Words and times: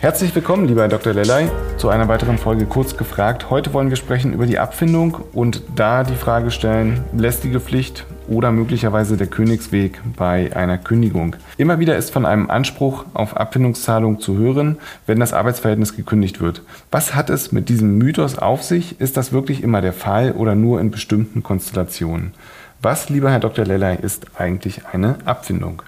Herzlich 0.00 0.34
willkommen, 0.34 0.66
lieber 0.66 0.80
Herr 0.80 0.88
Dr. 0.88 1.12
Lellay, 1.12 1.50
zu 1.76 1.90
einer 1.90 2.08
weiteren 2.08 2.38
Folge 2.38 2.64
Kurz 2.64 2.96
gefragt. 2.96 3.50
Heute 3.50 3.74
wollen 3.74 3.90
wir 3.90 3.98
sprechen 3.98 4.32
über 4.32 4.46
die 4.46 4.58
Abfindung 4.58 5.18
und 5.34 5.60
da 5.76 6.04
die 6.04 6.14
Frage 6.14 6.50
stellen, 6.50 7.04
lästige 7.14 7.60
Pflicht 7.60 8.06
oder 8.26 8.50
möglicherweise 8.50 9.18
der 9.18 9.26
Königsweg 9.26 10.00
bei 10.16 10.56
einer 10.56 10.78
Kündigung. 10.78 11.36
Immer 11.58 11.80
wieder 11.80 11.98
ist 11.98 12.14
von 12.14 12.24
einem 12.24 12.48
Anspruch 12.48 13.04
auf 13.12 13.36
Abfindungszahlung 13.36 14.20
zu 14.20 14.38
hören, 14.38 14.78
wenn 15.06 15.20
das 15.20 15.34
Arbeitsverhältnis 15.34 15.94
gekündigt 15.94 16.40
wird. 16.40 16.62
Was 16.90 17.14
hat 17.14 17.28
es 17.28 17.52
mit 17.52 17.68
diesem 17.68 17.98
Mythos 17.98 18.38
auf 18.38 18.62
sich? 18.62 18.98
Ist 19.02 19.18
das 19.18 19.32
wirklich 19.34 19.62
immer 19.62 19.82
der 19.82 19.92
Fall 19.92 20.32
oder 20.32 20.54
nur 20.54 20.80
in 20.80 20.90
bestimmten 20.90 21.42
Konstellationen? 21.42 22.32
Was, 22.80 23.10
lieber 23.10 23.30
Herr 23.30 23.40
Dr. 23.40 23.66
Lellay, 23.66 23.98
ist 24.00 24.28
eigentlich 24.38 24.86
eine 24.90 25.16
Abfindung? 25.26 25.82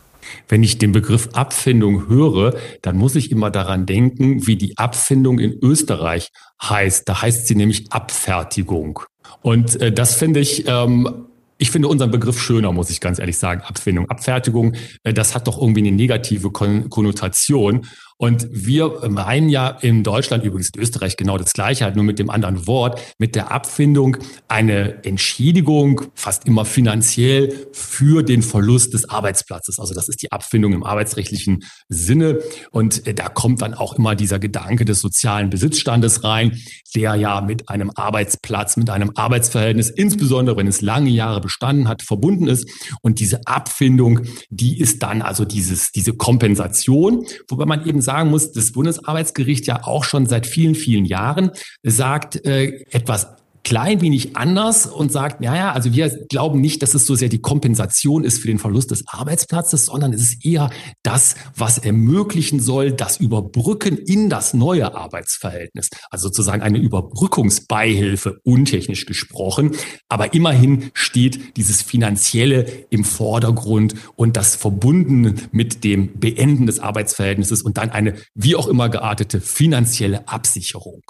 Wenn 0.48 0.62
ich 0.62 0.78
den 0.78 0.92
Begriff 0.92 1.28
Abfindung 1.32 2.08
höre, 2.08 2.54
dann 2.82 2.96
muss 2.96 3.14
ich 3.14 3.30
immer 3.30 3.50
daran 3.50 3.86
denken, 3.86 4.46
wie 4.46 4.56
die 4.56 4.78
Abfindung 4.78 5.38
in 5.38 5.58
Österreich 5.62 6.30
heißt. 6.62 7.08
Da 7.08 7.22
heißt 7.22 7.46
sie 7.46 7.54
nämlich 7.54 7.92
Abfertigung. 7.92 9.00
Und 9.42 9.80
äh, 9.80 9.92
das 9.92 10.14
finde 10.14 10.40
ich 10.40 10.64
ähm, 10.66 11.26
ich 11.62 11.70
finde 11.70 11.86
unseren 11.86 12.10
Begriff 12.10 12.42
schöner, 12.42 12.72
muss 12.72 12.90
ich 12.90 13.00
ganz 13.00 13.20
ehrlich 13.20 13.38
sagen. 13.38 13.60
Abfindung, 13.60 14.10
Abfertigung, 14.10 14.74
äh, 15.04 15.14
das 15.14 15.36
hat 15.36 15.46
doch 15.46 15.60
irgendwie 15.62 15.86
eine 15.86 15.92
negative 15.92 16.50
Konnotation. 16.50 17.86
Und 18.16 18.46
wir 18.50 19.08
meinen 19.08 19.48
ja 19.48 19.68
in 19.68 20.02
Deutschland, 20.02 20.44
übrigens 20.44 20.70
in 20.74 20.80
Österreich 20.80 21.16
genau 21.16 21.38
das 21.38 21.52
Gleiche, 21.52 21.84
halt 21.84 21.96
nur 21.96 22.04
mit 22.04 22.18
dem 22.18 22.30
anderen 22.30 22.66
Wort, 22.66 23.00
mit 23.18 23.34
der 23.34 23.50
Abfindung 23.50 24.16
eine 24.48 25.04
Entschädigung, 25.04 26.02
fast 26.14 26.46
immer 26.46 26.64
finanziell, 26.64 27.68
für 27.72 28.22
den 28.22 28.42
Verlust 28.42 28.94
des 28.94 29.08
Arbeitsplatzes. 29.08 29.78
Also 29.78 29.94
das 29.94 30.08
ist 30.08 30.22
die 30.22 30.32
Abfindung 30.32 30.72
im 30.72 30.84
arbeitsrechtlichen 30.84 31.64
Sinne. 31.88 32.38
Und 32.70 33.06
äh, 33.06 33.14
da 33.14 33.28
kommt 33.28 33.62
dann 33.62 33.74
auch 33.74 33.94
immer 33.94 34.14
dieser 34.14 34.38
Gedanke 34.38 34.84
des 34.84 35.00
sozialen 35.00 35.50
Besitzstandes 35.50 36.24
rein, 36.24 36.58
der 36.94 37.14
ja 37.14 37.40
mit 37.40 37.68
einem 37.68 37.90
Arbeitsplatz, 37.94 38.76
mit 38.76 38.90
einem 38.90 39.12
Arbeitsverhältnis, 39.14 39.90
insbesondere 39.90 40.56
wenn 40.56 40.66
es 40.66 40.80
lange 40.80 41.10
Jahre 41.10 41.40
bestanden 41.40 41.88
hat, 41.88 42.02
verbunden 42.02 42.46
ist. 42.46 42.68
Und 43.00 43.18
diese 43.18 43.46
Abfindung, 43.46 44.20
die 44.50 44.78
ist 44.78 45.02
dann 45.02 45.22
also 45.22 45.44
dieses, 45.44 45.90
diese 45.92 46.12
Kompensation, 46.12 47.24
wobei 47.48 47.66
man 47.66 47.86
eben 47.86 48.00
sagen 48.12 48.30
muss, 48.30 48.52
das 48.52 48.72
Bundesarbeitsgericht 48.72 49.66
ja 49.66 49.84
auch 49.84 50.04
schon 50.04 50.26
seit 50.26 50.46
vielen, 50.46 50.74
vielen 50.74 51.06
Jahren 51.06 51.50
sagt, 51.82 52.44
äh, 52.44 52.84
etwas 52.90 53.28
klein 53.64 54.00
wenig 54.00 54.36
anders 54.36 54.86
und 54.86 55.12
sagt, 55.12 55.40
naja, 55.40 55.72
also 55.72 55.92
wir 55.92 56.08
glauben 56.28 56.60
nicht, 56.60 56.82
dass 56.82 56.94
es 56.94 57.06
so 57.06 57.14
sehr 57.14 57.28
die 57.28 57.40
Kompensation 57.40 58.24
ist 58.24 58.38
für 58.38 58.48
den 58.48 58.58
Verlust 58.58 58.90
des 58.90 59.04
Arbeitsplatzes, 59.06 59.86
sondern 59.86 60.12
es 60.12 60.22
ist 60.22 60.44
eher 60.44 60.70
das, 61.02 61.36
was 61.56 61.78
ermöglichen 61.78 62.60
soll, 62.60 62.92
das 62.92 63.18
Überbrücken 63.18 63.98
in 63.98 64.28
das 64.28 64.54
neue 64.54 64.94
Arbeitsverhältnis. 64.94 65.90
Also 66.10 66.28
sozusagen 66.28 66.62
eine 66.62 66.78
Überbrückungsbeihilfe, 66.78 68.40
untechnisch 68.44 69.06
gesprochen. 69.06 69.72
Aber 70.08 70.34
immerhin 70.34 70.90
steht 70.94 71.56
dieses 71.56 71.82
Finanzielle 71.82 72.66
im 72.90 73.04
Vordergrund 73.04 73.94
und 74.16 74.36
das 74.36 74.56
verbunden 74.56 75.40
mit 75.52 75.84
dem 75.84 76.18
Beenden 76.18 76.66
des 76.66 76.80
Arbeitsverhältnisses 76.80 77.62
und 77.62 77.78
dann 77.78 77.90
eine 77.90 78.14
wie 78.34 78.56
auch 78.56 78.66
immer 78.66 78.88
geartete 78.88 79.40
finanzielle 79.40 80.28
Absicherung. 80.28 81.02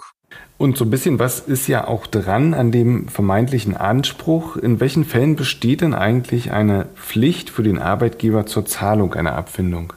Und 0.58 0.76
so 0.76 0.84
ein 0.84 0.90
bisschen, 0.90 1.18
was 1.18 1.40
ist 1.40 1.66
ja 1.66 1.88
auch 1.88 2.06
dran 2.06 2.54
an 2.54 2.70
dem 2.70 3.08
vermeintlichen 3.08 3.76
Anspruch? 3.76 4.56
In 4.56 4.78
welchen 4.78 5.04
Fällen 5.04 5.34
besteht 5.34 5.80
denn 5.80 5.92
eigentlich 5.92 6.52
eine 6.52 6.86
Pflicht 6.94 7.50
für 7.50 7.64
den 7.64 7.78
Arbeitgeber 7.78 8.46
zur 8.46 8.64
Zahlung 8.64 9.14
einer 9.14 9.34
Abfindung? 9.34 9.92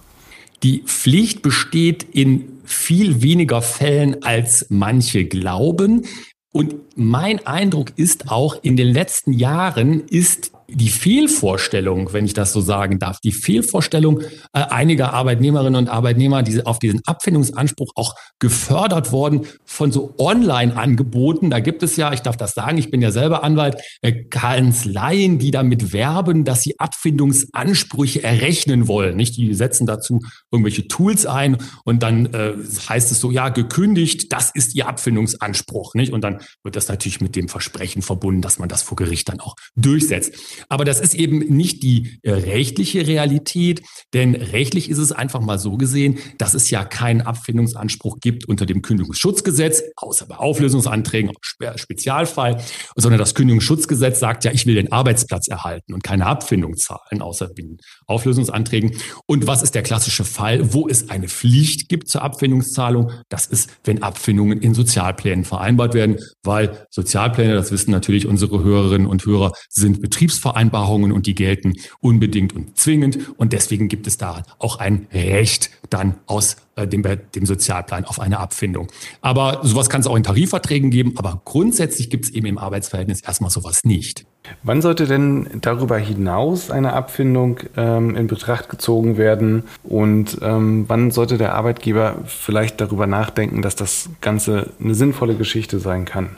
Die 0.63 0.79
Pflicht 0.79 1.43
besteht 1.43 2.03
in 2.03 2.61
viel 2.63 3.21
weniger 3.21 3.61
Fällen, 3.61 4.23
als 4.23 4.65
manche 4.69 5.25
glauben. 5.25 6.05
Und 6.51 6.75
mein 6.95 7.45
Eindruck 7.45 7.91
ist 7.97 8.31
auch, 8.31 8.57
in 8.63 8.75
den 8.75 8.87
letzten 8.87 9.33
Jahren 9.33 10.01
ist 10.07 10.54
die 10.67 10.89
Fehlvorstellung, 10.89 12.11
wenn 12.13 12.25
ich 12.25 12.33
das 12.33 12.51
so 12.51 12.61
sagen 12.61 12.99
darf, 12.99 13.19
die 13.19 13.31
Fehlvorstellung 13.31 14.21
äh, 14.53 14.61
einiger 14.61 15.13
Arbeitnehmerinnen 15.13 15.75
und 15.75 15.89
Arbeitnehmer, 15.89 16.43
die 16.43 16.65
auf 16.65 16.79
diesen 16.79 17.01
Abfindungsanspruch 17.05 17.91
auch 17.95 18.15
gefördert 18.39 19.11
worden 19.11 19.41
von 19.65 19.91
so 19.91 20.15
Online-Angeboten. 20.17 21.49
Da 21.49 21.59
gibt 21.59 21.83
es 21.83 21.97
ja, 21.97 22.13
ich 22.13 22.21
darf 22.21 22.37
das 22.37 22.53
sagen, 22.53 22.77
ich 22.77 22.89
bin 22.89 23.01
ja 23.01 23.11
selber 23.11 23.43
Anwalt, 23.43 23.81
äh, 24.01 24.23
Kanzleien, 24.25 25.37
die 25.37 25.51
damit 25.51 25.93
werben, 25.93 26.45
dass 26.45 26.61
sie 26.61 26.79
Abfindungsansprüche 26.79 28.23
errechnen 28.23 28.87
wollen. 28.87 29.15
Nicht, 29.15 29.37
die 29.37 29.53
setzen 29.53 29.85
dazu 29.85 30.21
irgendwelche 30.51 30.87
Tools 30.87 31.25
ein 31.25 31.57
und 31.83 32.01
dann 32.01 32.27
äh, 32.33 32.53
heißt 32.89 33.11
es 33.11 33.19
so, 33.19 33.31
ja, 33.31 33.49
gekündigt, 33.49 34.31
das 34.33 34.51
ist 34.53 34.75
ihr 34.75 34.87
Abfindungsanspruch. 34.87 35.93
Nicht? 35.93 36.11
Und 36.11 36.23
dann 36.23 36.39
wird 36.63 36.75
das 36.75 36.87
natürlich 36.87 37.21
mit 37.21 37.35
dem 37.35 37.49
Versprechen 37.49 38.01
verbunden, 38.01 38.41
dass 38.41 38.59
man 38.59 38.69
das 38.69 38.81
vor 38.81 38.95
Gericht 38.95 39.29
dann 39.29 39.39
auch 39.39 39.55
durchsetzt. 39.75 40.33
Aber 40.69 40.85
das 40.85 40.99
ist 40.99 41.13
eben 41.13 41.39
nicht 41.39 41.83
die 41.83 42.19
äh, 42.23 42.31
rechtliche 42.31 43.07
Realität, 43.07 43.81
denn 44.13 44.35
rechtlich 44.35 44.89
ist 44.89 44.97
es 44.97 45.11
einfach 45.11 45.41
mal 45.41 45.59
so 45.59 45.77
gesehen, 45.77 46.19
dass 46.37 46.53
es 46.53 46.69
ja 46.69 46.85
keinen 46.85 47.21
Abfindungsanspruch 47.21 48.19
gibt 48.19 48.45
unter 48.47 48.65
dem 48.65 48.81
Kündigungsschutzgesetz, 48.81 49.83
außer 49.95 50.25
bei 50.27 50.37
Auflösungsanträgen, 50.37 51.31
Spezialfall, 51.75 52.61
sondern 52.95 53.19
das 53.19 53.35
Kündigungsschutzgesetz 53.35 54.19
sagt 54.19 54.43
ja, 54.45 54.51
ich 54.51 54.65
will 54.65 54.75
den 54.75 54.91
Arbeitsplatz 54.91 55.47
erhalten 55.47 55.93
und 55.93 56.03
keine 56.03 56.25
Abfindung 56.25 56.75
zahlen, 56.77 57.21
außer 57.21 57.49
in 57.57 57.77
Auflösungsanträgen. 58.05 58.91
Und 59.25 59.47
was 59.47 59.63
ist 59.63 59.75
der 59.75 59.83
klassische 59.83 60.23
Fall, 60.23 60.73
wo 60.73 60.87
es 60.87 61.09
eine 61.09 61.27
Pflicht 61.27 61.89
gibt 61.89 62.07
zur 62.07 62.21
Abfindungszahlung? 62.21 63.11
Das 63.29 63.45
ist, 63.45 63.69
wenn 63.83 64.03
Abfindungen 64.03 64.61
in 64.61 64.73
Sozialplänen 64.73 65.45
vereinbart 65.45 65.93
werden, 65.93 66.17
weil 66.43 66.85
Sozialpläne, 66.89 67.53
das 67.53 67.71
wissen 67.71 67.91
natürlich 67.91 68.27
unsere 68.27 68.63
Hörerinnen 68.63 69.07
und 69.07 69.25
Hörer, 69.25 69.51
sind 69.69 70.01
Betriebs 70.01 70.37
Betriebsvereinbarungen 70.45 71.11
und 71.11 71.25
die 71.25 71.35
gelten 71.35 71.73
unbedingt 71.99 72.55
und 72.55 72.77
zwingend. 72.77 73.17
Und 73.37 73.53
deswegen 73.53 73.87
gibt 73.87 74.07
es 74.07 74.17
da 74.17 74.43
auch 74.59 74.79
ein 74.79 75.07
Recht 75.11 75.71
dann 75.89 76.15
aus 76.27 76.57
äh, 76.75 76.87
dem, 76.87 77.03
dem 77.03 77.45
Sozialplan 77.45 78.05
auf 78.05 78.19
eine 78.19 78.39
Abfindung. 78.39 78.87
Aber 79.21 79.61
sowas 79.63 79.89
kann 79.89 80.01
es 80.01 80.07
auch 80.07 80.15
in 80.15 80.23
Tarifverträgen 80.23 80.91
geben, 80.91 81.13
aber 81.17 81.41
grundsätzlich 81.45 82.09
gibt 82.09 82.25
es 82.25 82.31
eben 82.31 82.47
im 82.47 82.57
Arbeitsverhältnis 82.57 83.21
erstmal 83.21 83.49
sowas 83.49 83.83
nicht. 83.83 84.25
Wann 84.61 84.81
sollte 84.81 85.07
denn 85.07 85.47
darüber 85.61 85.97
hinaus 85.97 86.69
eine 86.69 86.93
Abfindung 86.93 87.59
ähm, 87.75 88.15
in 88.15 88.27
Betracht 88.27 88.69
gezogen 88.69 89.17
werden 89.17 89.63
und 89.83 90.37
ähm, 90.41 90.85
wann 90.87 91.09
sollte 91.09 91.39
der 91.39 91.55
Arbeitgeber 91.55 92.17
vielleicht 92.25 92.79
darüber 92.79 93.07
nachdenken, 93.07 93.63
dass 93.63 93.75
das 93.75 94.09
Ganze 94.21 94.71
eine 94.79 94.93
sinnvolle 94.93 95.35
Geschichte 95.35 95.79
sein 95.79 96.05
kann? 96.05 96.29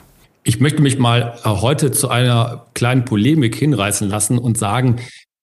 Ich 0.47 0.61
möchte 0.61 0.81
mich 0.81 0.97
mal 0.97 1.37
äh, 1.43 1.49
heute 1.49 1.91
zu 1.91 2.07
einer 2.07 2.67
kleinen 2.73 3.03
Polemik 3.03 3.53
hinreißen 3.57 4.07
lassen 4.07 4.37
und 4.37 4.57
sagen, 4.57 5.01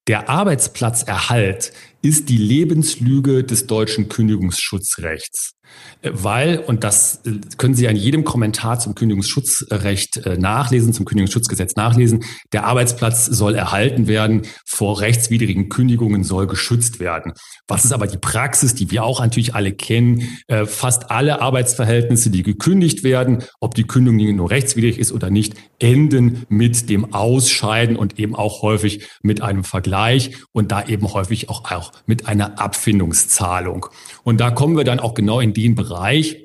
der 0.08 0.30
Arbeitsplatzerhalt 0.30 1.74
ist 2.04 2.28
die 2.28 2.36
Lebenslüge 2.36 3.44
des 3.44 3.66
deutschen 3.66 4.10
Kündigungsschutzrechts. 4.10 5.54
Äh, 6.02 6.10
weil, 6.12 6.58
und 6.58 6.84
das 6.84 7.22
äh, 7.24 7.32
können 7.56 7.74
Sie 7.74 7.88
an 7.88 7.96
jedem 7.96 8.24
Kommentar 8.24 8.78
zum 8.78 8.94
Kündigungsschutzrecht 8.94 10.18
äh, 10.18 10.36
nachlesen, 10.36 10.92
zum 10.92 11.04
Kündigungsschutzgesetz 11.04 11.76
nachlesen, 11.76 12.24
der 12.52 12.64
Arbeitsplatz 12.64 13.26
soll 13.26 13.54
erhalten 13.54 14.06
werden, 14.06 14.42
vor 14.66 15.00
rechtswidrigen 15.00 15.68
Kündigungen 15.68 16.24
soll 16.24 16.46
geschützt 16.46 17.00
werden. 17.00 17.32
Was 17.66 17.84
ist 17.84 17.92
aber 17.92 18.06
die 18.06 18.18
Praxis, 18.18 18.74
die 18.74 18.90
wir 18.90 19.04
auch 19.04 19.20
natürlich 19.20 19.54
alle 19.54 19.72
kennen? 19.72 20.38
Fast 20.66 21.10
alle 21.10 21.40
Arbeitsverhältnisse, 21.40 22.30
die 22.30 22.42
gekündigt 22.42 23.04
werden, 23.04 23.44
ob 23.60 23.74
die 23.74 23.84
Kündigung 23.84 24.36
nur 24.36 24.50
rechtswidrig 24.50 24.98
ist 24.98 25.12
oder 25.12 25.30
nicht, 25.30 25.54
enden 25.78 26.44
mit 26.48 26.90
dem 26.90 27.14
Ausscheiden 27.14 27.96
und 27.96 28.18
eben 28.18 28.34
auch 28.34 28.62
häufig 28.62 29.06
mit 29.22 29.40
einem 29.40 29.64
Vergleich 29.64 30.36
und 30.52 30.72
da 30.72 30.84
eben 30.86 31.12
häufig 31.12 31.48
auch, 31.48 31.70
auch 31.70 31.92
mit 32.06 32.26
einer 32.26 32.58
Abfindungszahlung. 32.58 33.86
Und 34.22 34.40
da 34.40 34.50
kommen 34.50 34.76
wir 34.76 34.84
dann 34.84 35.00
auch 35.00 35.14
genau 35.14 35.40
in 35.40 35.54
den 35.54 35.74
Bereich, 35.74 36.44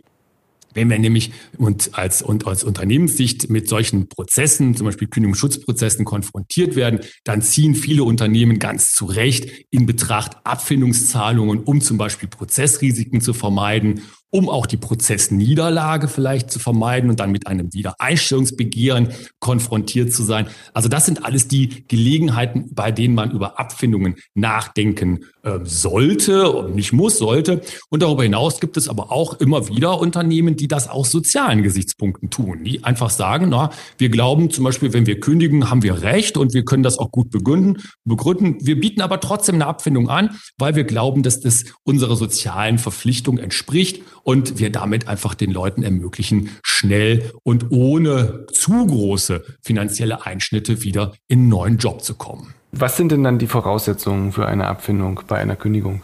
wenn 0.74 0.90
wir 0.90 1.00
nämlich 1.00 1.32
und 1.58 1.98
als, 1.98 2.22
und 2.22 2.46
als 2.46 2.64
Unternehmenssicht 2.64 3.50
mit 3.50 3.68
solchen 3.68 4.08
Prozessen, 4.08 4.76
zum 4.76 4.86
Beispiel 4.86 5.08
Kündigungsschutzprozessen 5.08 6.06
konfrontiert 6.06 6.76
werden, 6.76 7.00
dann 7.24 7.42
ziehen 7.42 7.74
viele 7.76 8.04
Unternehmen 8.04 8.60
ganz 8.60 8.94
zu 8.94 9.06
Recht 9.06 9.50
in 9.72 9.86
Betracht 9.86 10.38
Abfindungszahlungen, 10.44 11.62
um 11.64 11.82
zum 11.82 11.98
Beispiel 11.98 12.30
Prozessrisiken 12.30 13.22
zu 13.22 13.34
vermeiden 13.34 14.04
um 14.32 14.50
auch 14.50 14.66
die 14.66 14.78
Prozessniederlage 14.78 16.08
vielleicht 16.08 16.52
zu 16.52 16.60
vermeiden 16.60 17.10
und 17.10 17.20
dann 17.20 17.32
mit 17.32 17.48
einem 17.48 17.74
Wiedereinstellungsbegehren 17.74 19.10
konfrontiert 19.40 20.14
zu 20.14 20.24
sein. 20.24 20.48
Also 20.74 20.88
das 20.90 21.06
sind 21.06 21.26
alles 21.26 21.48
die 21.48 21.88
Gelegenheiten, 21.88 22.70
bei 22.74 22.92
denen 22.92 23.16
man 23.16 23.32
über 23.32 23.60
Abfindungen 23.60 24.16
nachdenken 24.36 25.26
äh, 25.42 25.60
sollte 25.64 26.52
und 26.52 26.76
nicht 26.76 26.94
muss, 26.94 27.18
sollte. 27.18 27.62
Und 27.90 28.04
darüber 28.04 28.24
hinaus 28.24 28.60
gibt 28.60 28.78
es 28.78 28.88
aber 28.88 29.12
auch 29.12 29.40
immer 29.40 29.68
wieder 29.68 30.00
Unternehmen, 30.00 30.56
die 30.56 30.68
das 30.68 30.90
aus 30.90 31.10
sozialen 31.10 31.64
Gesichtspunkten 31.64 32.30
tun, 32.30 32.64
die 32.64 32.84
einfach 32.84 33.10
sagen, 33.10 33.50
na, 33.50 33.72
wir 33.98 34.10
glauben 34.10 34.52
zum 34.52 34.64
Beispiel, 34.64 34.94
wenn 34.94 35.08
wir 35.08 35.20
kündigen, 35.20 35.70
haben 35.70 35.82
wir 35.82 36.02
Recht 36.02 36.38
und 36.38 36.54
wir 36.54 36.66
können 36.66 36.84
das 36.84 37.00
auch 37.00 37.12
gut 37.12 37.32
begründen. 37.32 37.82
begründen. 38.06 38.58
Wir 38.62 38.80
bieten 38.80 39.02
aber 39.02 39.20
trotzdem 39.20 39.56
eine 39.56 39.66
Abfindung 39.66 40.10
an, 40.10 40.38
weil 40.58 40.76
wir 40.76 40.84
glauben, 40.84 41.24
dass 41.24 41.40
das 41.40 41.66
unserer 41.84 42.16
sozialen 42.16 42.78
Verpflichtung 42.78 43.38
entspricht 43.38 44.04
und 44.24 44.60
wir 44.60 44.72
damit 44.72 45.08
einfach 45.08 45.36
den 45.36 45.52
Leuten 45.52 45.84
ermöglichen, 45.84 46.50
schnell 46.64 47.32
und 47.44 47.72
ohne 47.72 48.46
zu 48.52 48.86
große 48.86 49.44
finanzielle 49.62 50.26
Einschnitte 50.26 50.84
wieder 50.84 51.14
in 51.28 51.40
einen 51.40 51.50
neuen 51.50 51.78
Job 51.78 52.04
zu 52.04 52.16
kommen. 52.16 52.54
Was 52.72 52.98
sind 52.98 53.12
denn 53.12 53.24
dann 53.24 53.40
die 53.40 53.48
Voraussetzungen 53.48 54.32
für 54.32 54.46
eine 54.46 54.68
Abfindung 54.68 55.22
bei 55.28 55.38
einer 55.38 55.56
Kündigung? 55.56 56.04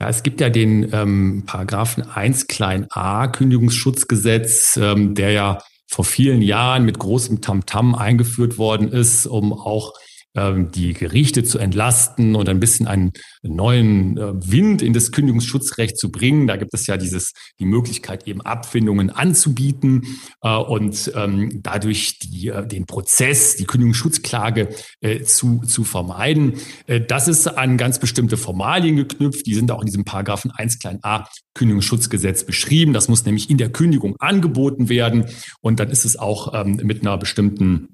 Ja, 0.00 0.08
es 0.08 0.22
gibt 0.22 0.40
ja 0.40 0.50
den 0.50 0.92
ähm, 0.92 1.44
Paragraphen 1.46 2.02
1 2.02 2.48
klein 2.48 2.86
a 2.90 3.28
Kündigungsschutzgesetz, 3.28 4.76
ähm, 4.76 5.14
der 5.14 5.30
ja 5.30 5.58
vor 5.86 6.04
vielen 6.04 6.42
Jahren 6.42 6.84
mit 6.84 6.98
großem 6.98 7.40
Tamtam 7.40 7.94
-Tam 7.94 7.98
eingeführt 7.98 8.58
worden 8.58 8.88
ist, 8.88 9.26
um 9.26 9.52
auch 9.52 9.92
die 10.36 10.94
Gerichte 10.94 11.44
zu 11.44 11.58
entlasten 11.58 12.34
und 12.34 12.48
ein 12.48 12.58
bisschen 12.58 12.88
einen 12.88 13.12
neuen 13.42 14.16
äh, 14.16 14.32
Wind 14.34 14.82
in 14.82 14.92
das 14.92 15.12
Kündigungsschutzrecht 15.12 15.96
zu 15.96 16.10
bringen. 16.10 16.46
Da 16.46 16.56
gibt 16.56 16.74
es 16.74 16.86
ja 16.86 16.96
dieses, 16.96 17.32
die 17.60 17.64
Möglichkeit, 17.64 18.26
eben 18.26 18.40
Abfindungen 18.40 19.10
anzubieten 19.10 20.02
äh, 20.42 20.56
und 20.56 21.12
ähm, 21.14 21.60
dadurch 21.62 22.18
die, 22.18 22.48
äh, 22.48 22.66
den 22.66 22.86
Prozess, 22.86 23.56
die 23.56 23.64
Kündigungsschutzklage 23.64 24.68
zu, 25.24 25.60
zu 25.66 25.84
vermeiden. 25.84 26.54
Das 27.08 27.28
ist 27.28 27.46
an 27.46 27.76
ganz 27.76 27.98
bestimmte 27.98 28.36
Formalien 28.36 28.96
geknüpft. 28.96 29.46
Die 29.46 29.54
sind 29.54 29.70
auch 29.70 29.80
in 29.80 29.86
diesem 29.86 30.04
Paragraphen 30.04 30.50
1 30.50 30.78
klein 30.78 30.98
a 31.02 31.26
Kündigungsschutzgesetz 31.54 32.44
beschrieben. 32.44 32.92
Das 32.92 33.08
muss 33.08 33.24
nämlich 33.24 33.50
in 33.50 33.58
der 33.58 33.70
Kündigung 33.70 34.16
angeboten 34.18 34.88
werden. 34.88 35.26
Und 35.60 35.80
dann 35.80 35.90
ist 35.90 36.04
es 36.04 36.16
auch 36.16 36.54
ähm, 36.54 36.80
mit 36.82 37.02
einer 37.02 37.16
bestimmten 37.18 37.93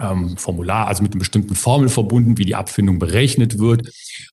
ähm, 0.00 0.36
Formular, 0.36 0.86
also 0.86 1.02
mit 1.02 1.12
einer 1.12 1.18
bestimmten 1.18 1.54
Formel 1.54 1.88
verbunden, 1.88 2.38
wie 2.38 2.44
die 2.44 2.54
Abfindung 2.54 2.98
berechnet 2.98 3.58
wird. 3.58 3.90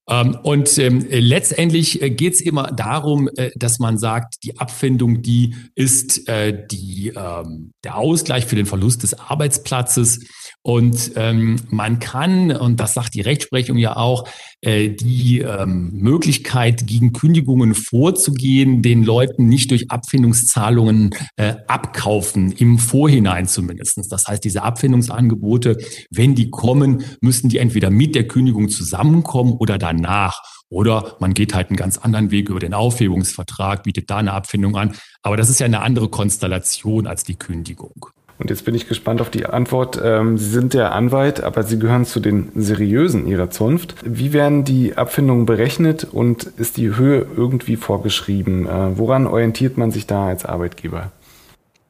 Ähm, 0.10 0.38
und 0.44 0.78
ähm, 0.78 1.06
letztendlich 1.10 2.02
äh, 2.02 2.10
geht 2.10 2.34
es 2.34 2.42
immer 2.42 2.72
darum, 2.72 3.30
äh, 3.36 3.52
dass 3.56 3.80
man 3.80 3.98
sagt, 3.98 4.44
die 4.44 4.60
Abfindung, 4.60 5.22
die 5.22 5.56
ist 5.76 6.28
äh, 6.28 6.68
die, 6.70 7.14
ähm, 7.16 7.72
der 7.84 7.98
Ausgleich 7.98 8.46
für 8.46 8.56
den 8.56 8.66
Verlust 8.66 9.04
des 9.04 9.14
Arbeitsplatzes. 9.14 10.26
Und 10.62 11.14
ähm, 11.16 11.56
man 11.70 12.00
kann, 12.00 12.52
und 12.52 12.82
das 12.82 12.94
sagt 12.94 13.14
die 13.14 13.22
Rechtsprechung 13.22 13.78
ja 13.78 13.96
auch, 13.96 14.28
äh, 14.60 14.90
die 14.90 15.40
ähm, 15.40 15.92
Möglichkeit, 15.94 16.86
gegen 16.86 17.14
Kündigungen 17.14 17.74
vorzugehen, 17.74 18.82
den 18.82 19.04
Leuten 19.04 19.48
nicht 19.48 19.72
durch 19.72 19.90
Abfindungszahlungen 19.90 21.12
äh, 21.38 21.56
abkaufen, 21.68 22.52
im 22.52 22.78
Vorhinein 22.78 23.48
zumindestens. 23.48 24.10
Das 24.10 24.28
heißt, 24.28 24.44
diese 24.44 24.64
Abfindungsangebote, 24.64 25.78
wenn 26.12 26.36
die 26.36 26.50
kommen, 26.50 27.04
müssen 27.22 27.48
die 27.48 27.58
entweder 27.58 27.90
mit 27.90 28.14
der 28.14 28.28
Kündigung 28.28 28.68
zusammenkommen 28.68 29.54
oder 29.54 29.78
danach. 29.78 30.42
Oder 30.70 31.16
man 31.20 31.34
geht 31.34 31.56
halt 31.56 31.70
einen 31.70 31.78
ganz 31.78 31.98
anderen 31.98 32.32
Weg 32.32 32.50
über 32.50 32.60
den 32.60 32.74
Aufhebungsvertrag, 32.74 33.84
bietet 33.84 34.10
da 34.10 34.18
eine 34.18 34.34
Abfindung 34.34 34.76
an. 34.76 34.94
Aber 35.24 35.38
das 35.38 35.50
ist 35.50 35.60
ja 35.60 35.66
eine 35.66 35.82
andere 35.82 36.10
Konstellation 36.10 37.08
als 37.08 37.24
die 37.24 37.36
Kündigung. 37.36 38.10
Und 38.40 38.50
jetzt 38.50 38.64
bin 38.64 38.74
ich 38.74 38.88
gespannt 38.88 39.20
auf 39.20 39.30
die 39.30 39.46
Antwort. 39.46 40.00
Ähm, 40.02 40.38
Sie 40.38 40.50
sind 40.50 40.74
der 40.74 40.94
Anwalt, 40.94 41.44
aber 41.44 41.64
Sie 41.64 41.78
gehören 41.78 42.06
zu 42.06 42.22
den 42.22 42.50
Seriösen 42.56 43.28
Ihrer 43.28 43.50
Zunft. 43.50 43.96
Wie 44.04 44.32
werden 44.32 44.64
die 44.64 44.96
Abfindungen 44.96 45.46
berechnet 45.46 46.08
und 46.10 46.44
ist 46.44 46.78
die 46.78 46.96
Höhe 46.96 47.28
irgendwie 47.36 47.76
vorgeschrieben? 47.76 48.66
Äh, 48.66 48.98
woran 48.98 49.28
orientiert 49.28 49.78
man 49.78 49.92
sich 49.92 50.08
da 50.08 50.28
als 50.28 50.46
Arbeitgeber? 50.46 51.12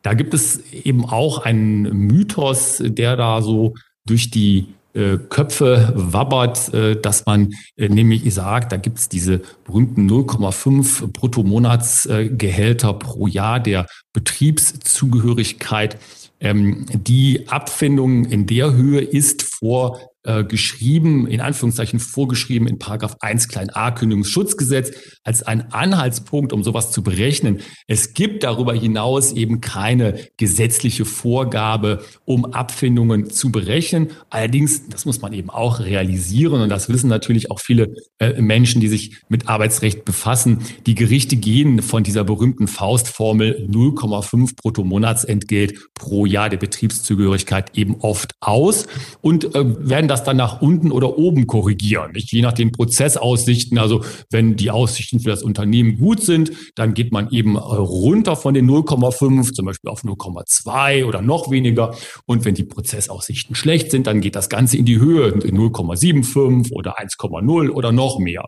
Da 0.02 0.16
gibt 0.16 0.34
es 0.34 0.64
eben 0.72 1.06
auch 1.06 1.46
einen 1.46 1.84
Mythos, 2.08 2.82
der 2.84 3.16
da 3.16 3.44
so 3.44 3.76
durch 4.08 4.32
die 4.32 4.70
äh, 4.96 5.18
Köpfe 5.30 5.94
wabbert, 5.96 6.74
äh, 6.74 7.00
dass 7.00 7.28
man 7.28 7.54
nämlich 7.78 8.34
sagt, 8.34 8.72
da 8.72 8.78
gibt 8.78 8.98
es 8.98 9.08
diese 9.08 9.42
berühmten 9.66 10.10
0,5 10.10 11.12
Bruttomonatsgehälter 11.14 12.94
pro 12.94 13.28
Jahr 13.28 13.60
der 13.60 13.86
Betriebszugehörigkeit. 14.14 16.00
Ähm, 16.40 16.86
die 16.94 17.48
Abfindung 17.48 18.26
in 18.26 18.46
der 18.46 18.74
Höhe 18.74 19.02
ist 19.02 19.44
vor 19.44 20.09
äh, 20.24 20.44
geschrieben, 20.44 21.28
in 21.28 21.40
Anführungszeichen 21.40 22.00
vorgeschrieben 22.00 22.68
in 22.68 22.78
Paragraph 22.78 23.16
1 23.22 23.48
klein 23.48 23.70
a 23.70 23.92
Kündigungsschutzgesetz 23.92 24.92
als 25.24 25.44
ein 25.44 25.72
Anhaltspunkt, 25.72 26.52
um 26.52 26.62
sowas 26.62 26.92
zu 26.92 27.04
berechnen. 27.04 27.62
Es 27.88 28.14
gibt 28.14 28.44
darüber 28.44 28.74
hinaus 28.74 29.32
eben 29.32 29.62
keine 29.62 30.20
gesetzliche 30.36 31.06
Vorgabe, 31.06 32.04
um 32.26 32.44
Abfindungen 32.46 33.30
zu 33.30 33.50
berechnen. 33.50 34.10
Allerdings, 34.30 34.90
das 34.90 35.06
muss 35.06 35.22
man 35.22 35.32
eben 35.32 35.50
auch 35.50 35.80
realisieren 35.80 36.62
und 36.62 36.70
das 36.70 36.90
wissen 36.90 37.10
natürlich 37.10 37.50
auch 37.50 37.62
viele 37.62 37.96
äh, 38.18 38.42
Menschen, 38.42 38.82
die 38.82 38.90
sich 38.90 39.22
mit 39.30 39.48
Arbeitsrecht 39.48 40.04
befassen. 40.04 40.60
Die 40.86 40.96
Gerichte 40.96 41.38
gehen 41.38 41.82
von 41.82 42.04
dieser 42.04 42.26
berühmten 42.26 42.68
Faustformel 42.68 43.70
0,5 43.72 44.58
Bruttomonatsentgelt 44.58 45.94
pro 45.94 46.26
Jahr 46.26 46.50
der 46.50 46.58
Betriebszugehörigkeit 46.58 47.78
eben 47.78 47.96
oft 48.02 48.34
aus 48.42 48.86
und 49.22 49.56
äh, 49.56 49.88
werden 49.88 50.09
das 50.10 50.24
dann 50.24 50.38
nach 50.38 50.62
unten 50.62 50.92
oder 50.92 51.18
oben 51.18 51.48
korrigieren, 51.48 52.12
nicht? 52.12 52.32
je 52.32 52.42
nach 52.42 52.54
den 52.54 52.72
Prozessaussichten. 52.72 53.78
Also 53.78 54.04
wenn 54.30 54.56
die 54.56 54.72
Aussichten 54.72 55.20
für 55.20 55.30
das 55.30 55.44
Unternehmen 55.44 55.98
gut 55.98 56.22
sind, 56.22 56.52
dann 56.76 56.94
geht 56.94 57.12
man 57.12 57.30
eben 57.32 57.58
runter 57.58 58.36
von 58.36 58.54
den 58.54 58.70
0,5, 58.70 59.54
zum 59.54 59.66
Beispiel 59.66 59.90
auf 59.90 60.04
0,2 60.04 61.06
oder 61.06 61.22
noch 61.22 61.52
weniger. 61.52 61.96
Und 62.26 62.46
wenn 62.46 62.56
die 62.56 62.64
Prozessaussichten 62.64 63.56
schlecht 63.56 63.92
sind, 63.92 64.08
dann 64.08 64.22
geht 64.22 64.36
das 64.36 64.50
Ganze 64.50 64.78
in 64.78 64.86
die 64.86 65.00
Höhe, 65.00 65.30
in 65.30 65.58
0,75 65.58 66.72
oder 66.72 67.00
1,0 67.00 67.70
oder 67.70 67.92
noch 67.92 68.20
mehr. 68.20 68.46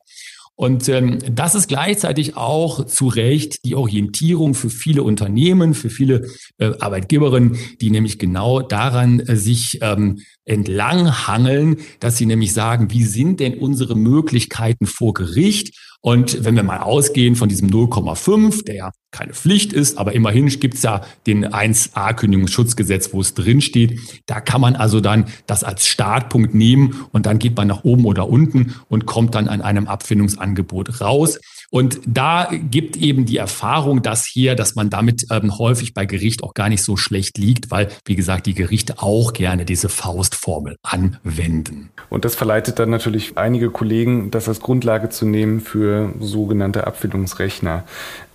Und 0.62 0.88
ähm, 0.90 1.18
das 1.28 1.56
ist 1.56 1.69
gleichzeitig 1.69 2.38
auch 2.38 2.86
zu 2.86 3.08
Recht 3.08 3.66
die 3.66 3.74
Orientierung 3.74 4.54
für 4.54 4.69
viele 4.69 5.02
Unternehmen, 5.02 5.74
für 5.74 5.90
viele 5.90 6.28
äh, 6.60 6.74
Arbeitgeberinnen, 6.80 7.57
die 7.81 7.90
nämlich 7.90 8.19
genau 8.19 8.62
daran 8.62 9.21
äh, 9.21 9.38
sich 9.38 9.80
ähm, 9.81 10.19
entlanghangeln, 10.45 11.78
dass 12.00 12.18
sie 12.18 12.28
nämlich 12.28 12.54
sagen, 12.54 12.92
wie 12.92 13.06
sind 13.06 13.40
denn 13.40 13.57
unsere 13.57 13.95
Möglichkeiten 13.95 14.85
vor 14.85 15.16
Gericht? 15.16 15.76
Und 16.04 16.44
wenn 16.44 16.56
wir 16.56 16.64
mal 16.64 16.80
ausgehen 16.80 17.36
von 17.36 17.48
diesem 17.48 17.70
0,5, 17.70 18.66
der 18.66 18.76
ja 18.76 18.92
keine 19.12 19.34
Pflicht 19.34 19.72
ist, 19.72 20.00
aber 20.00 20.14
immerhin 20.14 20.48
gibt's 20.48 20.81
ja 20.81 21.02
den 21.28 21.46
1a 21.46 22.14
Kündigungsschutzgesetz, 22.16 23.14
wo 23.14 23.22
es 23.22 23.36
drin 23.36 23.62
steht. 23.62 24.00
Da 24.26 24.42
kann 24.42 24.62
man 24.62 24.76
also 24.76 25.00
dann 25.00 25.26
das 25.46 25.64
als 25.64 25.86
Startpunkt 25.86 26.56
nehmen 26.56 27.06
und 27.12 27.28
dann 27.28 27.38
geht 27.38 27.56
man 27.56 27.68
nach 27.68 27.84
oben 27.84 28.06
oder 28.06 28.28
unten 28.30 28.74
und 28.90 29.06
kommt 29.06 29.36
dann 29.36 29.48
an 29.48 29.62
einem 29.62 29.88
Abfindungsangebot 29.88 31.02
raus. 31.02 31.40
Und 31.71 32.01
da 32.06 32.49
gibt 32.51 32.97
eben 32.97 33.25
die 33.25 33.37
Erfahrung 33.37 34.01
das 34.01 34.25
hier, 34.25 34.56
dass 34.56 34.75
man 34.75 34.90
damit 34.90 35.25
ähm, 35.31 35.57
häufig 35.57 35.94
bei 35.94 36.06
Gericht 36.06 36.44
auch 36.44 36.54
gar 36.54 36.68
nicht 36.68 36.83
so 36.83 36.97
schlecht 36.97 37.37
liegt, 37.37 37.71
weil, 37.71 37.87
wie 38.04 38.18
gesagt, 38.18 38.45
die 38.45 38.54
Gerichte 38.54 38.95
auch 38.97 39.31
gerne 39.31 39.63
diese 39.63 39.87
Faustformel 39.87 40.75
anwenden. 40.83 41.90
Und 42.09 42.25
das 42.25 42.35
verleitet 42.35 42.78
dann 42.78 42.90
natürlich 42.90 43.37
einige 43.37 43.69
Kollegen, 43.69 44.31
das 44.31 44.49
als 44.49 44.59
Grundlage 44.59 45.09
zu 45.09 45.25
nehmen 45.25 45.61
für 45.61 46.13
sogenannte 46.19 46.85
Abfindungsrechner. 46.87 47.85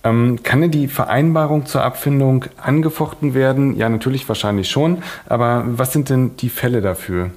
Ähm, 0.03 0.41
kann 0.41 0.61
denn 0.61 0.71
die 0.71 0.87
Vereinbarung 0.87 1.67
zur 1.67 1.83
Abfindung 1.83 2.45
angefochten 2.57 3.35
werden? 3.35 3.77
Ja, 3.77 3.87
natürlich 3.87 4.27
wahrscheinlich 4.27 4.67
schon. 4.67 5.03
Aber 5.27 5.63
was 5.67 5.93
sind 5.93 6.09
denn 6.09 6.35
die 6.37 6.49
Fälle 6.49 6.81
dafür? 6.81 7.29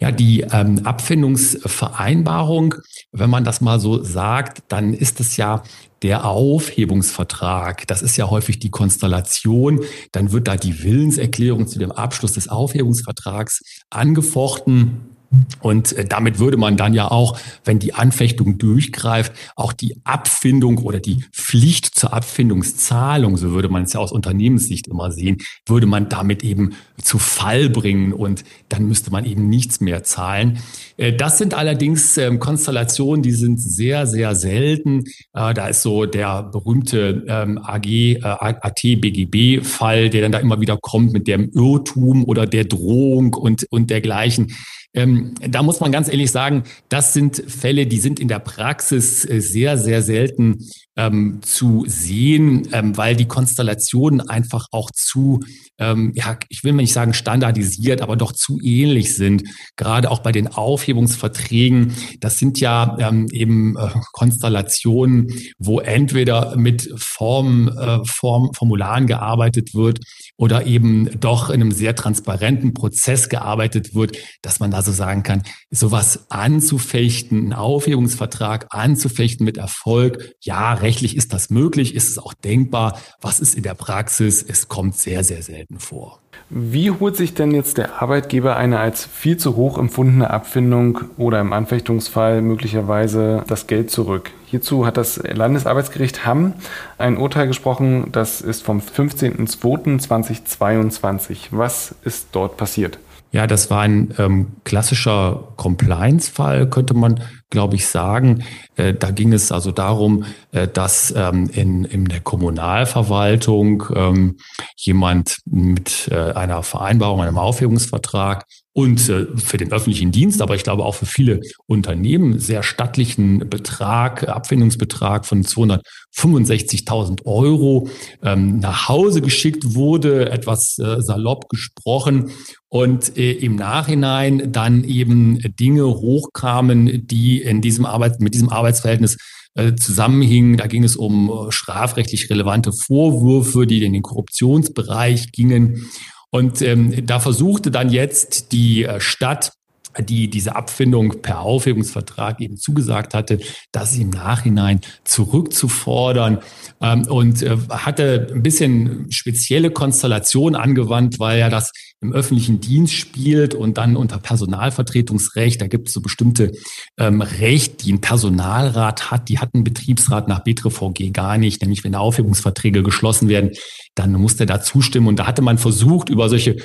Ja, 0.00 0.10
die 0.10 0.40
ähm, 0.40 0.80
Abfindungsvereinbarung, 0.84 2.74
wenn 3.12 3.30
man 3.30 3.44
das 3.44 3.60
mal 3.60 3.78
so 3.78 4.02
sagt, 4.02 4.62
dann 4.68 4.92
ist 4.92 5.20
es 5.20 5.36
ja 5.36 5.62
der 6.02 6.26
Aufhebungsvertrag. 6.26 7.86
Das 7.86 8.02
ist 8.02 8.16
ja 8.16 8.28
häufig 8.28 8.58
die 8.58 8.70
Konstellation. 8.70 9.80
Dann 10.12 10.32
wird 10.32 10.48
da 10.48 10.56
die 10.56 10.82
Willenserklärung 10.82 11.66
zu 11.66 11.78
dem 11.78 11.92
Abschluss 11.92 12.34
des 12.34 12.48
Aufhebungsvertrags 12.48 13.62
angefochten. 13.88 15.13
Und 15.60 15.92
äh, 15.92 16.04
damit 16.04 16.38
würde 16.38 16.56
man 16.56 16.76
dann 16.76 16.94
ja 16.94 17.10
auch, 17.10 17.38
wenn 17.64 17.78
die 17.78 17.94
Anfechtung 17.94 18.58
durchgreift, 18.58 19.32
auch 19.56 19.72
die 19.72 19.96
Abfindung 20.04 20.78
oder 20.78 21.00
die 21.00 21.24
Pflicht 21.32 21.98
zur 21.98 22.12
Abfindungszahlung, 22.12 23.36
so 23.36 23.52
würde 23.52 23.68
man 23.68 23.84
es 23.84 23.92
ja 23.92 24.00
aus 24.00 24.12
Unternehmenssicht 24.12 24.86
immer 24.86 25.10
sehen, 25.10 25.38
würde 25.66 25.86
man 25.86 26.08
damit 26.08 26.44
eben 26.44 26.74
zu 27.02 27.18
Fall 27.18 27.70
bringen 27.70 28.12
und 28.12 28.44
dann 28.68 28.86
müsste 28.86 29.10
man 29.10 29.24
eben 29.24 29.48
nichts 29.48 29.80
mehr 29.80 30.04
zahlen. 30.04 30.58
Äh, 30.96 31.12
das 31.14 31.38
sind 31.38 31.54
allerdings 31.54 32.16
ähm, 32.16 32.38
Konstellationen, 32.38 33.22
die 33.22 33.32
sind 33.32 33.60
sehr, 33.60 34.06
sehr 34.06 34.34
selten. 34.34 35.04
Äh, 35.32 35.54
da 35.54 35.68
ist 35.68 35.82
so 35.82 36.06
der 36.06 36.42
berühmte 36.44 37.24
ähm, 37.26 37.58
AG, 37.58 38.20
AT-BGB-Fall, 38.22 40.10
der 40.10 40.22
dann 40.22 40.32
da 40.32 40.38
immer 40.38 40.60
wieder 40.60 40.76
kommt 40.76 41.12
mit 41.12 41.26
dem 41.26 41.50
Irrtum 41.52 42.24
oder 42.24 42.46
der 42.46 42.64
Drohung 42.64 43.34
und, 43.34 43.66
und 43.70 43.90
dergleichen. 43.90 44.54
Ähm, 44.94 45.34
da 45.40 45.62
muss 45.62 45.80
man 45.80 45.90
ganz 45.90 46.08
ehrlich 46.08 46.30
sagen, 46.30 46.62
das 46.88 47.12
sind 47.12 47.42
Fälle, 47.48 47.86
die 47.86 47.98
sind 47.98 48.20
in 48.20 48.28
der 48.28 48.38
Praxis 48.38 49.28
äh, 49.28 49.40
sehr, 49.40 49.76
sehr 49.76 50.02
selten 50.02 50.58
ähm, 50.96 51.40
zu 51.42 51.84
sehen, 51.86 52.68
ähm, 52.72 52.96
weil 52.96 53.16
die 53.16 53.26
Konstellationen 53.26 54.20
einfach 54.20 54.66
auch 54.70 54.90
zu, 54.92 55.40
ähm, 55.78 56.12
ja, 56.14 56.38
ich 56.48 56.62
will 56.62 56.72
mal 56.72 56.82
nicht 56.82 56.92
sagen 56.92 57.14
standardisiert, 57.14 58.00
aber 58.00 58.16
doch 58.16 58.32
zu 58.32 58.60
ähnlich 58.62 59.16
sind. 59.16 59.42
Gerade 59.76 60.10
auch 60.10 60.20
bei 60.20 60.30
den 60.30 60.46
Aufhebungsverträgen. 60.46 61.94
Das 62.20 62.38
sind 62.38 62.60
ja 62.60 62.96
ähm, 63.00 63.26
eben 63.32 63.76
äh, 63.76 63.88
Konstellationen, 64.12 65.32
wo 65.58 65.80
entweder 65.80 66.56
mit 66.56 66.88
Form, 66.96 67.68
äh, 67.68 67.98
Form, 68.06 68.52
Formularen 68.54 69.06
gearbeitet 69.06 69.74
wird 69.74 69.98
oder 70.36 70.66
eben 70.66 71.20
doch 71.20 71.50
in 71.50 71.60
einem 71.60 71.72
sehr 71.72 71.96
transparenten 71.96 72.74
Prozess 72.74 73.28
gearbeitet 73.28 73.94
wird, 73.94 74.16
dass 74.42 74.60
man 74.60 74.70
da 74.70 74.82
so 74.84 74.92
sagen 74.92 75.22
kann, 75.22 75.42
sowas 75.70 76.26
anzufechten, 76.30 77.38
einen 77.38 77.52
Aufhebungsvertrag 77.52 78.66
anzufechten 78.70 79.44
mit 79.44 79.56
Erfolg, 79.56 80.34
ja, 80.40 80.74
rechtlich 80.74 81.16
ist 81.16 81.32
das 81.32 81.50
möglich, 81.50 81.94
ist 81.94 82.08
es 82.08 82.18
auch 82.18 82.34
denkbar. 82.34 82.98
Was 83.20 83.40
ist 83.40 83.54
in 83.54 83.62
der 83.62 83.74
Praxis? 83.74 84.44
Es 84.46 84.68
kommt 84.68 84.96
sehr, 84.96 85.24
sehr 85.24 85.42
selten 85.42 85.80
vor. 85.80 86.20
Wie 86.50 86.90
holt 86.90 87.16
sich 87.16 87.34
denn 87.34 87.52
jetzt 87.52 87.78
der 87.78 88.02
Arbeitgeber 88.02 88.56
eine 88.56 88.78
als 88.78 89.04
viel 89.06 89.36
zu 89.36 89.56
hoch 89.56 89.78
empfundene 89.78 90.30
Abfindung 90.30 91.00
oder 91.16 91.40
im 91.40 91.52
Anfechtungsfall 91.52 92.42
möglicherweise 92.42 93.44
das 93.46 93.66
Geld 93.66 93.90
zurück? 93.90 94.30
Hierzu 94.54 94.86
hat 94.86 94.96
das 94.96 95.16
Landesarbeitsgericht 95.16 96.24
Hamm 96.24 96.52
ein 96.96 97.16
Urteil 97.16 97.48
gesprochen, 97.48 98.12
das 98.12 98.40
ist 98.40 98.62
vom 98.62 98.78
15.02.2022. 98.78 101.48
Was 101.50 101.92
ist 102.04 102.28
dort 102.30 102.56
passiert? 102.56 103.00
Ja, 103.32 103.48
das 103.48 103.68
war 103.68 103.80
ein 103.80 104.14
ähm, 104.16 104.52
klassischer 104.62 105.48
Compliance-Fall, 105.56 106.70
könnte 106.70 106.94
man, 106.94 107.20
glaube 107.50 107.74
ich, 107.74 107.88
sagen. 107.88 108.44
Äh, 108.76 108.94
da 108.94 109.10
ging 109.10 109.32
es 109.32 109.50
also 109.50 109.72
darum, 109.72 110.24
äh, 110.52 110.68
dass 110.68 111.12
ähm, 111.16 111.50
in, 111.52 111.84
in 111.84 112.04
der 112.04 112.20
Kommunalverwaltung 112.20 113.82
ähm, 113.92 114.36
jemand 114.76 115.38
mit 115.46 116.06
äh, 116.12 116.30
einer 116.30 116.62
Vereinbarung, 116.62 117.22
einem 117.22 117.38
Aufhebungsvertrag 117.38 118.44
und 118.74 119.08
äh, 119.08 119.26
für 119.36 119.56
den 119.56 119.72
öffentlichen 119.72 120.10
Dienst, 120.10 120.42
aber 120.42 120.56
ich 120.56 120.64
glaube 120.64 120.84
auch 120.84 120.96
für 120.96 121.06
viele 121.06 121.40
Unternehmen 121.66 122.40
sehr 122.40 122.64
stattlichen 122.64 123.48
Betrag, 123.48 124.28
Abfindungsbetrag 124.28 125.24
von 125.24 125.44
265.000 125.44 127.24
Euro 127.24 127.88
ähm, 128.22 128.58
nach 128.58 128.88
Hause 128.88 129.22
geschickt 129.22 129.74
wurde, 129.74 130.30
etwas 130.30 130.76
äh, 130.78 131.00
salopp 131.00 131.48
gesprochen 131.48 132.32
und 132.68 133.16
äh, 133.16 133.30
im 133.32 133.54
Nachhinein 133.54 134.50
dann 134.50 134.82
eben 134.82 135.38
Dinge 135.58 135.86
hochkamen, 135.86 137.06
die 137.06 137.40
in 137.42 137.60
diesem 137.60 137.86
Arbeit, 137.86 138.20
mit 138.20 138.34
diesem 138.34 138.48
Arbeitsverhältnis 138.48 139.16
äh, 139.54 139.76
zusammenhingen. 139.76 140.56
Da 140.56 140.66
ging 140.66 140.82
es 140.82 140.96
um 140.96 141.30
äh, 141.30 141.52
strafrechtlich 141.52 142.28
relevante 142.28 142.72
Vorwürfe, 142.72 143.68
die 143.68 143.84
in 143.84 143.92
den 143.92 144.02
Korruptionsbereich 144.02 145.30
gingen. 145.30 145.88
Und 146.34 146.62
ähm, 146.62 147.06
da 147.06 147.20
versuchte 147.20 147.70
dann 147.70 147.90
jetzt 147.90 148.50
die 148.50 148.82
äh, 148.82 148.98
Stadt 148.98 149.52
die 150.00 150.28
diese 150.28 150.56
Abfindung 150.56 151.22
per 151.22 151.40
Aufhebungsvertrag 151.40 152.40
eben 152.40 152.56
zugesagt 152.56 153.14
hatte, 153.14 153.38
das 153.72 153.96
im 153.96 154.10
Nachhinein 154.10 154.80
zurückzufordern. 155.04 156.38
Ähm, 156.80 157.06
und 157.08 157.42
äh, 157.42 157.56
hatte 157.70 158.28
ein 158.34 158.42
bisschen 158.42 159.10
spezielle 159.10 159.70
Konstellation 159.70 160.54
angewandt, 160.54 161.18
weil 161.18 161.38
ja 161.38 161.48
das 161.48 161.72
im 162.00 162.12
öffentlichen 162.12 162.60
Dienst 162.60 162.92
spielt 162.92 163.54
und 163.54 163.78
dann 163.78 163.96
unter 163.96 164.18
Personalvertretungsrecht, 164.18 165.60
da 165.60 165.66
gibt 165.66 165.88
es 165.88 165.94
so 165.94 166.00
bestimmte 166.00 166.52
ähm, 166.98 167.22
Recht, 167.22 167.84
die 167.84 167.92
ein 167.92 168.00
Personalrat 168.00 169.10
hat, 169.10 169.28
die 169.28 169.38
hat 169.38 169.54
ein 169.54 169.64
Betriebsrat 169.64 170.28
nach 170.28 170.40
BTRVG 170.40 171.12
gar 171.12 171.38
nicht, 171.38 171.62
nämlich 171.62 171.82
wenn 171.82 171.94
Aufhebungsverträge 171.94 172.82
geschlossen 172.82 173.28
werden, 173.28 173.52
dann 173.94 174.12
muss 174.12 174.36
der 174.36 174.46
da 174.46 174.60
zustimmen. 174.60 175.06
Und 175.06 175.18
da 175.18 175.26
hatte 175.26 175.42
man 175.42 175.56
versucht, 175.58 176.10
über 176.10 176.28
solche 176.28 176.56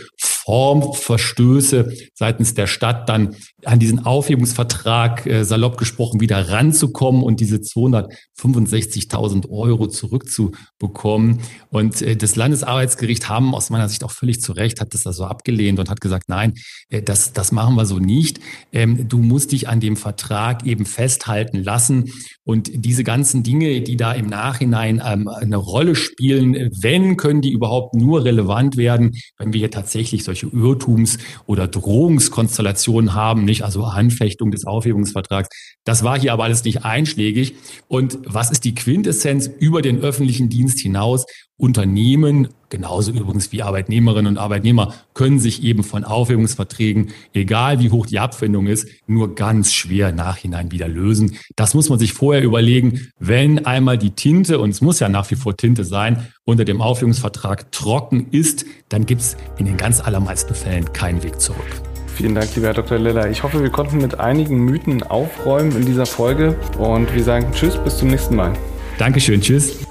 Formverstöße 0.49 1.93
seitens 2.15 2.55
der 2.55 2.65
Stadt 2.65 3.07
dann 3.07 3.35
an 3.65 3.77
diesen 3.77 4.03
Aufhebungsvertrag 4.05 5.27
äh, 5.27 5.43
salopp 5.43 5.77
gesprochen 5.77 6.21
wieder 6.21 6.49
ranzukommen 6.49 7.21
und 7.21 7.39
diese 7.39 7.57
265.000 7.57 9.47
Euro 9.49 9.87
zurückzubekommen. 9.87 11.41
Und 11.69 12.01
äh, 12.01 12.15
das 12.15 12.35
Landesarbeitsgericht 12.35 13.29
haben 13.29 13.53
aus 13.53 13.69
meiner 13.69 13.89
Sicht 13.89 14.03
auch 14.03 14.11
völlig 14.11 14.41
zu 14.41 14.53
Recht, 14.53 14.81
hat 14.81 14.95
das 14.95 15.05
also 15.05 15.25
abgelehnt 15.25 15.77
und 15.77 15.89
hat 15.89 16.01
gesagt, 16.01 16.29
nein, 16.29 16.55
äh, 16.89 17.03
das, 17.03 17.31
das 17.33 17.51
machen 17.51 17.75
wir 17.75 17.85
so 17.85 17.99
nicht. 17.99 18.39
Ähm, 18.71 19.07
du 19.07 19.19
musst 19.19 19.51
dich 19.51 19.67
an 19.67 19.79
dem 19.79 19.97
Vertrag 19.97 20.65
eben 20.65 20.87
festhalten 20.87 21.63
lassen. 21.63 22.11
Und 22.43 22.71
diese 22.73 23.03
ganzen 23.03 23.43
Dinge, 23.43 23.81
die 23.81 23.97
da 23.97 24.13
im 24.13 24.25
Nachhinein 24.25 24.99
ähm, 25.05 25.27
eine 25.27 25.57
Rolle 25.57 25.93
spielen, 25.93 26.71
wenn, 26.81 27.17
können 27.17 27.41
die 27.41 27.51
überhaupt 27.51 27.93
nur 27.93 28.23
relevant 28.23 28.77
werden, 28.77 29.15
wenn 29.37 29.53
wir 29.53 29.59
hier 29.59 29.71
tatsächlich 29.71 30.23
solche 30.39 30.55
Irrtums- 30.55 31.17
oder 31.45 31.67
Drohungskonstellationen 31.67 33.13
haben, 33.13 33.45
nicht 33.45 33.63
also 33.63 33.83
Anfechtung 33.83 34.51
des 34.51 34.65
Aufhebungsvertrags. 34.65 35.49
Das 35.83 36.03
war 36.03 36.19
hier 36.19 36.33
aber 36.33 36.43
alles 36.43 36.63
nicht 36.63 36.85
einschlägig. 36.85 37.55
Und 37.87 38.19
was 38.25 38.51
ist 38.51 38.63
die 38.63 38.75
Quintessenz 38.75 39.47
über 39.47 39.81
den 39.81 39.99
öffentlichen 39.99 40.49
Dienst 40.49 40.79
hinaus? 40.79 41.25
Unternehmen, 41.59 42.47
genauso 42.69 43.11
übrigens 43.11 43.51
wie 43.51 43.61
Arbeitnehmerinnen 43.61 44.31
und 44.31 44.37
Arbeitnehmer, 44.37 44.93
können 45.13 45.39
sich 45.39 45.61
eben 45.61 45.83
von 45.83 46.05
Aufhebungsverträgen, 46.05 47.09
egal 47.33 47.79
wie 47.81 47.91
hoch 47.91 48.05
die 48.05 48.17
Abfindung 48.17 48.67
ist, 48.67 48.87
nur 49.07 49.35
ganz 49.35 49.73
schwer 49.73 50.13
nachhinein 50.13 50.71
wieder 50.71 50.87
lösen. 50.87 51.35
Das 51.57 51.73
muss 51.73 51.89
man 51.89 51.99
sich 51.99 52.13
vorher 52.13 52.43
überlegen, 52.43 53.09
wenn 53.19 53.65
einmal 53.65 53.97
die 53.97 54.11
Tinte, 54.11 54.59
und 54.59 54.69
es 54.69 54.79
muss 54.79 55.01
ja 55.01 55.09
nach 55.09 55.29
wie 55.31 55.35
vor 55.35 55.57
Tinte 55.57 55.83
sein, 55.83 56.27
unter 56.45 56.63
dem 56.63 56.81
Aufhebungsvertrag 56.81 57.71
trocken 57.73 58.27
ist, 58.31 58.65
dann 58.87 59.05
gibt 59.05 59.21
es 59.21 59.35
in 59.57 59.65
den 59.65 59.75
ganz 59.75 59.99
allermeisten 59.99 60.55
Fällen 60.55 60.93
keinen 60.93 61.21
Weg 61.23 61.41
zurück. 61.41 61.81
Vielen 62.15 62.35
Dank, 62.35 62.55
lieber 62.55 62.67
Herr 62.67 62.73
Dr. 62.73 62.97
Liller. 62.97 63.29
Ich 63.29 63.43
hoffe, 63.43 63.61
wir 63.61 63.69
konnten 63.69 63.97
mit 63.97 64.19
einigen 64.19 64.63
Mythen 64.63 65.03
aufräumen 65.03 65.73
in 65.75 65.85
dieser 65.85 66.05
Folge 66.05 66.57
und 66.77 67.13
wir 67.13 67.23
sagen 67.23 67.51
Tschüss, 67.51 67.77
bis 67.77 67.97
zum 67.97 68.09
nächsten 68.09 68.35
Mal. 68.37 68.53
Dankeschön, 68.97 69.41
Tschüss. 69.41 69.88